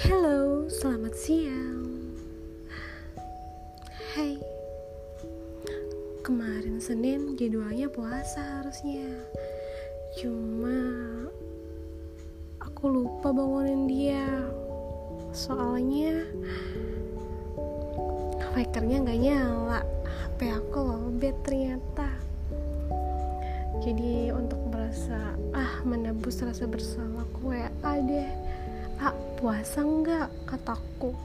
Hello, 0.00 0.64
selamat 0.72 1.12
siang. 1.12 1.84
Hai. 4.16 4.40
Kemarin 6.24 6.80
Senin 6.80 7.36
jadwalnya 7.36 7.84
puasa 7.92 8.40
harusnya. 8.40 9.12
Cuma 10.16 10.72
aku 12.64 12.88
lupa 12.88 13.28
bangunin 13.28 13.84
dia. 13.84 14.24
Soalnya 15.36 16.24
wakernya 18.56 19.04
nggak 19.04 19.20
nyala. 19.20 19.84
HP 20.08 20.48
aku 20.48 20.80
lowbat 20.80 21.36
ternyata. 21.44 22.08
Jadi 23.84 24.32
untuk 24.32 24.64
merasa 24.72 25.36
ah 25.52 25.84
menebus 25.84 26.40
rasa 26.40 26.64
bersalah 26.64 27.20
aku 27.36 27.52
WA 27.52 27.92
deh 28.00 28.49
ah 29.00 29.16
puasa 29.40 29.80
enggak 29.80 30.28
kataku. 30.44 31.16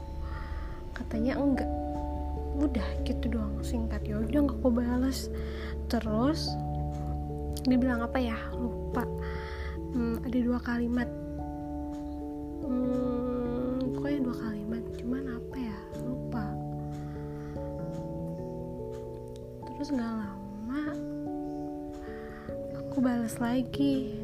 Katanya 0.96 1.36
enggak. 1.36 1.68
Udah 2.56 2.88
gitu 3.04 3.36
doang 3.36 3.60
singkat. 3.60 4.00
Ya 4.08 4.16
udah 4.16 4.48
nggak 4.48 4.58
aku 4.64 4.72
balas 4.72 5.28
terus 5.92 6.48
dibilang 7.68 8.00
apa 8.00 8.16
ya? 8.16 8.36
Lupa. 8.56 9.04
Hmm, 9.92 10.24
ada 10.24 10.38
dua 10.40 10.60
kalimat. 10.64 11.08
Hmm, 12.64 13.92
pokoknya 13.92 14.20
dua 14.24 14.36
kalimat. 14.40 14.82
Cuman 14.96 15.24
apa 15.36 15.56
ya? 15.60 15.78
Lupa. 16.00 16.44
Terus 19.76 19.88
nggak 19.92 20.12
lama 20.16 20.82
aku 22.96 23.04
balas 23.04 23.36
lagi 23.36 24.16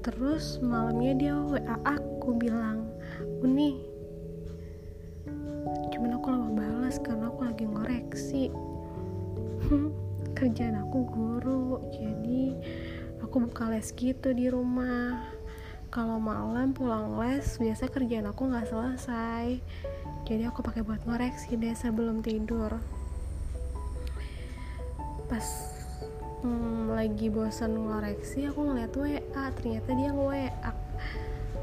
terus 0.00 0.58
malamnya 0.64 1.12
dia 1.16 1.34
WA 1.36 1.76
aku 1.84 2.36
bilang 2.36 2.88
Uni 3.44 3.90
cuman 6.00 6.16
aku 6.16 6.26
lama 6.32 6.50
balas 6.56 6.96
karena 6.96 7.28
aku 7.28 7.40
lagi 7.44 7.64
ngoreksi. 7.68 8.48
Kerjaan 10.38 10.80
aku 10.80 11.04
guru 11.04 11.84
jadi 11.92 12.56
aku 13.20 13.44
buka 13.44 13.68
les 13.68 13.92
gitu 13.92 14.32
di 14.32 14.48
rumah. 14.48 15.20
Kalau 15.92 16.16
malam 16.22 16.72
pulang 16.72 17.20
les 17.20 17.44
biasa 17.60 17.92
kerjaan 17.92 18.32
aku 18.32 18.48
nggak 18.48 18.72
selesai. 18.72 19.60
Jadi 20.24 20.42
aku 20.48 20.64
pakai 20.64 20.80
buat 20.80 21.04
ngoreksi 21.04 21.60
deh 21.60 21.76
sebelum 21.76 22.24
tidur. 22.24 22.80
Pas 25.28 25.46
hmm, 26.40 26.96
lagi 26.96 27.28
bosan 27.28 27.76
ngoreksi 27.76 28.48
aku 28.48 28.64
ngeliat 28.64 28.92
WA 28.96 29.44
ternyata 29.56 29.92
dia 29.92 30.10
nge-WA 30.12 30.72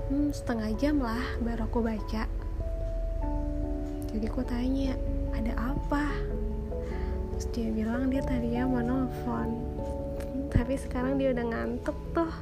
hmm, 0.10 0.30
setengah 0.32 0.70
jam 0.78 1.02
lah 1.02 1.24
baru 1.42 1.66
aku 1.68 1.80
baca. 1.84 2.24
Jadi 4.08 4.26
aku 4.26 4.42
tanya 4.48 4.96
ada 5.36 5.54
apa? 5.76 6.06
Terus 7.36 7.46
dia 7.54 7.70
bilang 7.70 8.10
dia 8.10 8.24
tadi 8.26 8.58
ya 8.58 8.66
mau 8.66 8.82
nelfon. 8.82 9.50
Tapi 10.50 10.74
sekarang 10.80 11.22
dia 11.22 11.36
udah 11.36 11.46
ngantuk 11.46 11.98
tuh. 12.16 12.34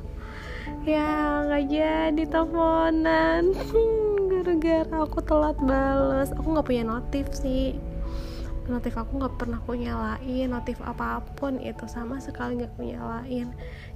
Ya 0.88 1.44
nggak 1.48 1.64
jadi 1.68 2.24
teleponan. 2.32 3.52
Gara-gara 4.32 4.96
aku 5.04 5.20
telat 5.26 5.58
bales. 5.60 6.32
Aku 6.38 6.48
nggak 6.54 6.68
punya 6.68 6.84
notif 6.86 7.28
sih 7.34 7.95
notif 8.66 8.98
aku 8.98 9.22
nggak 9.22 9.36
pernah 9.38 9.62
aku 9.62 9.78
nyalain 9.78 10.50
notif 10.50 10.82
apa 10.82 11.22
pun 11.38 11.62
itu 11.62 11.86
sama 11.86 12.18
sekali 12.18 12.58
nggak 12.58 12.72
aku 12.74 12.82
nyalain. 12.82 13.48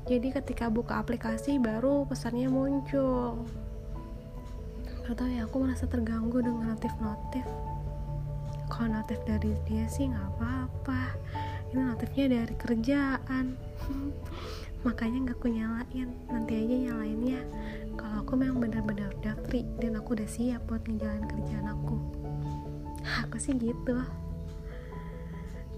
Jadi 0.05 0.27
ketika 0.33 0.69
buka 0.69 1.01
aplikasi 1.01 1.57
baru 1.57 2.05
pesannya 2.05 2.49
muncul. 2.49 3.45
Gak 5.05 5.17
tau 5.17 5.25
ya 5.25 5.49
aku 5.49 5.65
merasa 5.65 5.89
terganggu 5.89 6.37
dengan 6.37 6.77
notif-notif. 6.77 7.45
Kalau 8.69 8.93
notif 8.93 9.17
dari 9.25 9.58
dia 9.65 9.89
sih 9.89 10.05
nggak 10.05 10.37
apa-apa. 10.37 11.17
Ini 11.73 11.81
notifnya 11.89 12.25
dari 12.29 12.53
kerjaan. 12.53 13.58
Makanya 14.85 15.17
nggak 15.25 15.37
aku 15.41 15.49
nyalain. 15.49 16.09
Nanti 16.29 16.53
aja 16.61 16.75
nyalainnya. 16.93 17.41
Kalau 17.97 18.21
aku 18.21 18.37
memang 18.37 18.61
benar-benar 18.61 19.09
udah 19.17 19.33
free 19.49 19.65
dan 19.81 19.97
aku 19.97 20.13
udah 20.13 20.29
siap 20.29 20.61
buat 20.69 20.85
ngejalanin 20.85 21.25
kerjaan 21.25 21.67
aku. 21.73 21.97
Aku 23.25 23.41
sih 23.41 23.58
gitu 23.58 23.97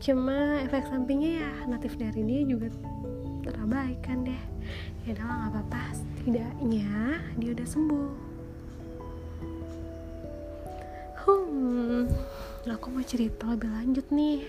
cuma 0.02 0.58
efek 0.66 0.90
sampingnya 0.90 1.46
ya 1.46 1.52
notif 1.70 1.94
dari 1.94 2.26
dia 2.26 2.42
juga 2.42 2.74
terabaikan 3.46 4.26
deh. 4.26 4.42
Ya 5.06 5.14
udah 5.14 5.26
nggak 5.30 5.50
apa-apa. 5.54 5.82
Setidaknya 5.94 7.22
dia 7.38 7.50
udah 7.54 7.68
sembuh. 7.70 8.14
Hmm 11.22 12.10
aku 12.66 12.90
mau 12.90 13.06
cerita 13.06 13.46
lebih 13.54 13.70
lanjut 13.70 14.06
nih? 14.10 14.42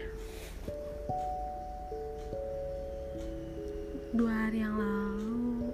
Dua 4.17 4.33
hari 4.33 4.65
yang 4.65 4.77
lalu 4.77 5.69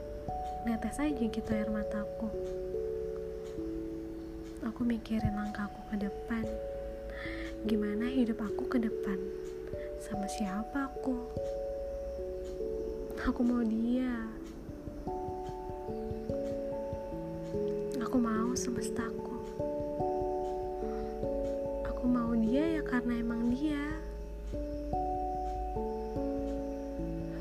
netes 0.67 0.99
aja 0.99 1.23
gitu 1.23 1.51
air 1.55 1.71
mataku. 1.71 2.27
Aku 4.67 4.83
mikirin 4.83 5.39
langkah 5.39 5.71
aku 5.71 5.95
ke 5.95 5.97
depan. 6.03 6.43
Gimana 7.63 8.11
hidup 8.11 8.43
aku 8.43 8.67
ke 8.67 8.79
depan 8.83 9.19
sama 9.99 10.31
siapa 10.31 10.87
aku? 10.95 11.19
Aku 13.27 13.43
mau 13.43 13.67
dia. 13.67 14.15
Aku 17.99 18.17
mau 18.23 18.55
semestaku. 18.55 19.37
Aku 21.91 22.05
mau 22.07 22.31
dia 22.39 22.79
ya 22.79 22.83
karena 22.87 23.19
emang 23.19 23.51
dia. 23.51 23.85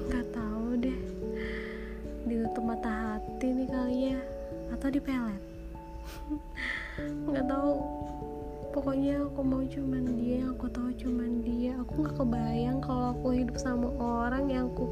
Nggak 0.10 0.26
tahu 0.34 0.82
deh. 0.82 1.00
Ditutup 2.26 2.64
mata 2.66 3.22
hati 3.22 3.48
nih 3.54 3.70
kali 3.70 3.98
ya. 4.18 4.22
Atau 4.74 4.90
dipelet. 4.90 5.42
Nggak 7.30 7.46
tahu 7.46 7.72
pokoknya 8.78 9.26
aku 9.26 9.42
mau 9.42 9.66
cuman 9.66 10.06
dia 10.22 10.46
yang 10.46 10.54
aku 10.54 10.70
tahu 10.70 10.94
cuman 11.02 11.42
dia. 11.42 11.74
Aku 11.82 11.98
nggak 11.98 12.14
kebayang 12.14 12.78
kalau 12.78 13.10
aku 13.10 13.28
hidup 13.34 13.58
sama 13.58 13.90
orang 13.98 14.54
yang 14.54 14.70
aku 14.70 14.86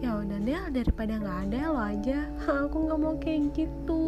ya 0.00 0.16
udah 0.16 0.40
deh 0.40 0.64
daripada 0.72 1.20
nggak 1.20 1.38
ada 1.52 1.60
lo 1.76 1.80
aja. 1.84 2.24
Aku 2.64 2.88
nggak 2.88 2.98
mau 3.04 3.12
kayak 3.20 3.52
gitu. 3.52 4.04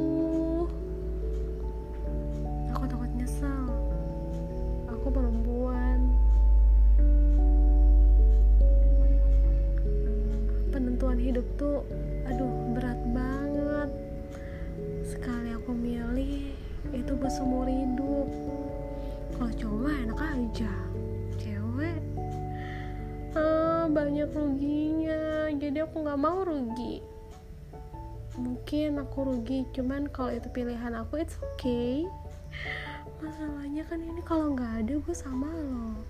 Aku 2.73 2.85
takut 2.89 3.13
nyesal 3.13 3.69
aku 4.89 5.07
perempuan. 5.13 6.01
Penentuan 10.73 11.21
hidup 11.21 11.45
tuh 11.61 11.85
aduh 12.25 12.73
berat 12.73 13.01
banget. 13.13 13.91
Sekali 15.05 15.53
aku 15.53 15.77
milih 15.77 16.57
itu 16.97 17.13
buat 17.21 17.33
seumur 17.37 17.69
hidup 17.69 18.29
kalau 19.35 19.53
cowok 19.59 19.93
enak 20.07 20.21
aja. 20.23 20.73
Cewek 21.39 22.01
ah, 23.35 23.91
banyak 23.91 24.31
ruginya. 24.31 25.51
Jadi 25.55 25.79
aku 25.83 26.07
nggak 26.07 26.21
mau 26.23 26.47
rugi. 26.47 27.03
Mungkin 28.39 28.99
aku 28.99 29.19
rugi 29.31 29.67
cuman 29.75 30.11
kalau 30.11 30.35
itu 30.35 30.47
pilihan 30.51 30.95
aku 30.95 31.23
it's 31.23 31.39
okay. 31.43 32.07
Masalahnya 33.23 33.87
kan 33.87 34.03
ini 34.03 34.23
kalau 34.23 34.55
nggak 34.55 34.87
ada 34.87 34.95
gue 34.99 35.15
sama 35.15 35.51
lo. 35.51 36.03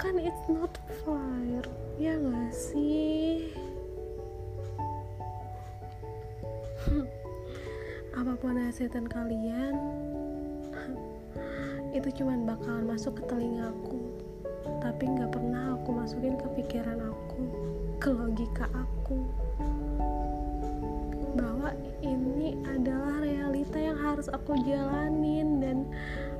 Kan 0.00 0.16
it's 0.16 0.44
not 0.48 0.72
fair 1.04 1.64
ya 2.00 2.16
gak 2.16 2.52
sih? 2.52 3.52
Apa 8.18 8.32
pun 8.40 8.56
nasihatin 8.56 9.08
kalian 9.08 9.74
itu 11.94 12.10
cuman 12.20 12.42
bakalan 12.42 12.90
masuk 12.90 13.22
ke 13.22 13.24
telingaku. 13.30 14.02
Tapi 14.82 15.04
nggak 15.14 15.30
pernah 15.30 15.78
aku 15.78 15.94
masukin 15.94 16.34
ke 16.34 16.46
pikiran 16.58 16.98
aku 16.98 17.42
ke 18.02 18.10
logika 18.10 18.66
aku. 18.74 19.22
Bahwa 21.38 21.70
ini 22.02 22.58
adalah 22.66 23.22
realita 23.22 23.78
yang 23.78 23.94
harus 23.94 24.26
aku 24.26 24.58
jalanin 24.66 25.62
dan 25.62 25.86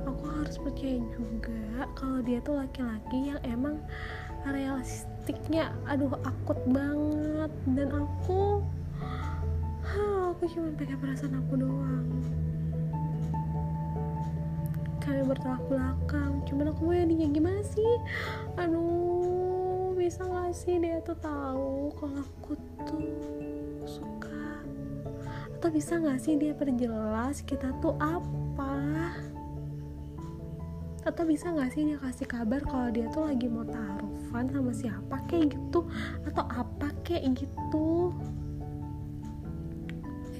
aku 0.03 0.27
harus 0.27 0.59
percaya 0.59 0.99
juga 1.15 1.87
kalau 1.95 2.19
dia 2.19 2.43
tuh 2.43 2.59
laki-laki 2.59 3.31
yang 3.31 3.39
emang 3.47 3.79
realistiknya 4.43 5.71
aduh 5.87 6.11
akut 6.27 6.59
banget. 6.67 7.51
Dan 7.71 7.95
aku 7.95 8.59
huh, 9.87 10.35
aku 10.35 10.43
cuma 10.51 10.75
pakai 10.75 10.99
perasaan 10.99 11.39
aku 11.39 11.63
doang 11.63 11.94
bertolak 15.25 15.63
belakang. 15.67 16.41
Cuman 16.45 16.71
aku 16.71 16.81
mau 16.85 16.93
dia 16.93 17.27
gimana 17.29 17.61
sih? 17.65 17.93
Aduh 18.61 19.97
bisa 19.97 20.21
gak 20.21 20.53
sih 20.53 20.77
dia 20.77 21.01
tuh 21.01 21.17
tahu 21.17 21.89
kalau 21.97 22.21
aku 22.21 22.53
tuh 22.85 23.09
suka? 23.89 24.61
Atau 25.57 25.69
bisa 25.73 25.97
gak 25.97 26.21
sih 26.21 26.37
dia 26.37 26.53
perjelas 26.53 27.41
kita 27.41 27.73
tuh 27.81 27.97
apa? 27.97 28.75
Atau 31.05 31.21
bisa 31.29 31.53
nggak 31.53 31.69
sih 31.69 31.85
dia 31.85 32.01
kasih 32.01 32.25
kabar 32.25 32.65
kalau 32.65 32.89
dia 32.89 33.05
tuh 33.13 33.29
lagi 33.29 33.45
mau 33.45 33.61
taruhan 33.61 34.49
sama 34.49 34.73
siapa 34.73 35.21
kayak 35.29 35.53
gitu? 35.53 35.85
Atau 36.25 36.41
apa 36.49 36.89
kayak 37.05 37.45
gitu? 37.45 38.09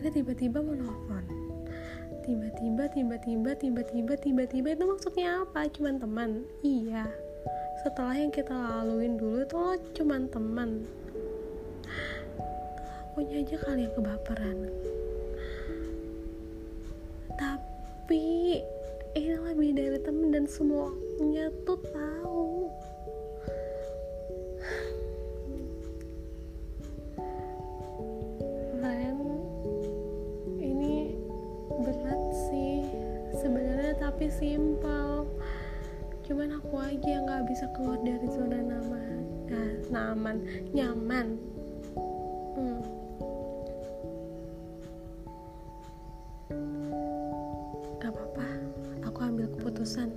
Ini 0.02 0.10
tiba-tiba 0.10 0.66
mau 0.66 0.74
tiba-tiba 2.26 2.90
tiba-tiba 2.90 3.54
tiba-tiba 3.54 4.14
tiba-tiba 4.18 4.68
itu 4.74 4.84
maksudnya 4.90 5.46
apa? 5.46 5.70
Cuman 5.70 6.02
teman? 6.02 6.42
Iya. 6.66 7.06
Setelah 7.86 8.18
yang 8.18 8.34
kita 8.34 8.50
laluin 8.50 9.14
dulu 9.14 9.46
tuh 9.46 9.62
lo 9.62 9.74
cuman 9.94 10.26
teman. 10.34 10.90
Punya 13.14 13.46
aja 13.46 13.56
kali 13.62 13.86
yang 13.86 13.94
kebaperan. 13.94 14.58
Tapi 17.38 18.26
ini 19.14 19.36
lebih 19.38 19.70
dari 19.78 20.00
temen 20.02 20.34
dan 20.34 20.50
semuanya 20.50 21.54
tuh 21.64 21.78
tahu 21.94 22.45
nggak 37.36 37.52
bisa 37.52 37.68
keluar 37.76 38.00
dari 38.00 38.32
zona 38.32 38.64
nyaman. 38.64 39.20
Nah, 39.52 39.72
nyaman 39.92 40.38
nyaman. 40.72 41.28
Hmm. 42.56 42.80
gak 48.00 48.16
apa-apa. 48.16 48.48
Aku 49.12 49.20
ambil 49.20 49.52
keputusan. 49.52 50.16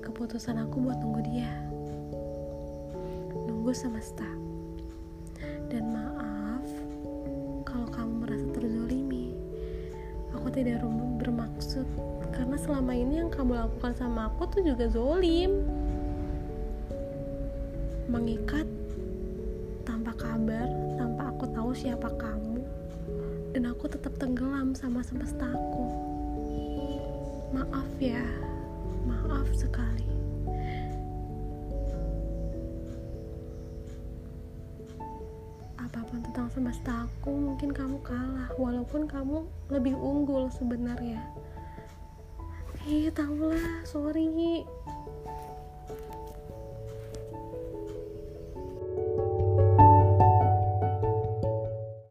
Keputusan 0.00 0.64
aku 0.64 0.80
buat 0.80 0.96
nunggu 1.04 1.28
dia. 1.28 1.52
Nunggu 3.44 3.76
semesta. 3.76 4.24
Dan 5.68 5.92
maaf 5.92 6.64
kalau 7.68 7.84
kamu 7.92 8.24
merasa 8.24 8.48
terzolimi. 8.56 9.36
Aku 10.32 10.48
tidak 10.48 10.80
bermaksud. 11.20 11.84
Karena 12.32 12.56
selama 12.56 12.96
ini 12.96 13.20
yang 13.20 13.28
kamu 13.28 13.60
lakukan 13.60 13.92
sama 13.92 14.32
aku 14.32 14.48
tuh 14.48 14.64
juga 14.64 14.88
zolim 14.88 15.68
mengikat 18.10 18.66
tanpa 19.86 20.10
kabar 20.18 20.66
tanpa 20.98 21.30
aku 21.30 21.46
tahu 21.54 21.70
siapa 21.70 22.10
kamu. 22.18 22.58
Dan 23.54 23.70
aku 23.70 23.86
tetap 23.86 24.14
tenggelam 24.18 24.74
sama 24.74 25.02
semestaku. 25.06 25.86
Maaf 27.54 27.90
ya 28.02 28.22
maaf 29.06 29.46
sekali. 29.54 30.06
Apa 35.78 36.06
pun 36.06 36.22
tentang 36.22 36.50
semesta 36.50 37.06
aku 37.06 37.30
mungkin 37.30 37.70
kamu 37.70 37.98
kalah 38.02 38.50
walaupun 38.58 39.06
kamu 39.06 39.46
lebih 39.70 39.94
unggul 39.94 40.50
sebenarnya. 40.54 41.18
Eh 42.86 43.10
tau 43.14 43.50
lah 43.50 43.86
sorry 43.86 44.26